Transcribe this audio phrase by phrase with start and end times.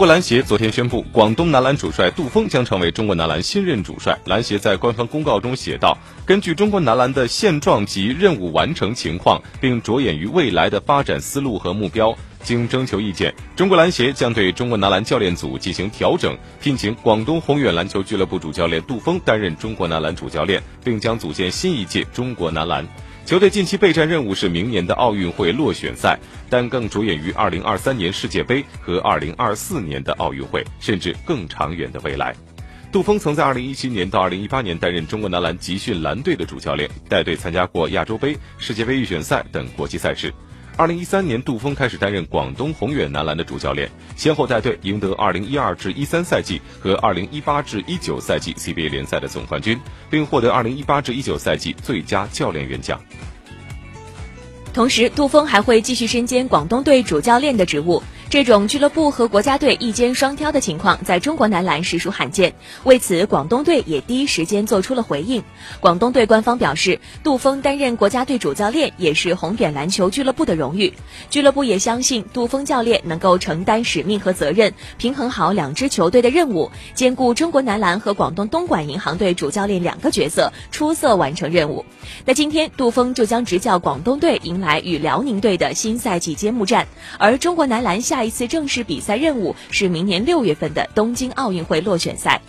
[0.00, 4.18] 中国篮协昨天宣布，广东男篮主帅杜锋将成为中国男篮新任主帅。
[4.24, 22.88] 篮协在官方公告中写道：“根据中国男篮的现状及任务完成情况，并着眼于未来的发展思路和目标，经征求意见，中国篮协将对中国男篮教练组进行调整，聘请广东宏远篮球俱乐部主教练杜锋担任中国男篮主教练，并将组建新一届中国男篮。”
[23.30, 26.18] 球队近期备战任务是明年的奥运会落选赛，
[26.48, 32.34] 但更着眼于2023年世界杯和2024年的奥运会，甚至更长远的未来。
[32.90, 40.34] 杜峰曾在2017年到2018年担任中国男篮集训蓝队的主教练，带队参加过亚洲杯、世界杯预选赛等国际赛事。
[40.76, 49.78] 二零一三年，杜峰开始担任广东宏远男篮的主教练，先后带队赢得二零一二至一三赛季和二零一八至一九赛季 CBA 联赛的总冠军，
[50.08, 52.98] 并获得二零一八至一九赛季最佳教练员奖。
[54.72, 58.02] 同时，杜锋还会继续身兼广东队主教练的职务。
[58.30, 62.54] 这种俱乐部和国家队一肩双挑的情况，在中国男篮实属罕见。
[62.84, 65.42] 为此，广东队也第一时间做出了回应。
[65.80, 70.92] 广东队官方表示，杜锋担任国家队主教练也是宏远篮球俱乐部的荣誉。
[71.28, 81.84] 俱乐部也相信杜锋教练能够承担使命和责任，平衡好两支球队的任务，兼顾中国男篮和广东东莞银行队主教练两个角色，出色完成任务。
[82.24, 86.86] 那今天，杜锋就将执教广东队迎来与辽宁队的新赛季揭幕战，
[87.18, 88.19] 而中国男篮下。
[88.20, 92.42] 下一次正式比赛任务是明年六月份的东京奥运会落选赛。